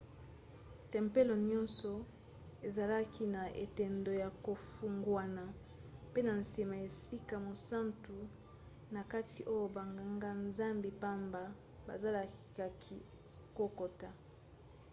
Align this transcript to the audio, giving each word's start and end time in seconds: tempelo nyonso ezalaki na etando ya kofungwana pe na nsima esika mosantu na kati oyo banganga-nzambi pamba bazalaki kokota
tempelo 0.93 1.33
nyonso 1.49 1.91
ezalaki 2.67 3.23
na 3.35 3.43
etando 3.63 4.11
ya 4.23 4.29
kofungwana 4.45 5.43
pe 6.13 6.19
na 6.27 6.33
nsima 6.41 6.75
esika 6.87 7.35
mosantu 7.47 8.15
na 8.93 9.01
kati 9.11 9.39
oyo 9.53 9.65
banganga-nzambi 9.75 10.89
pamba 11.03 11.41
bazalaki 11.87 12.95
kokota 13.57 14.09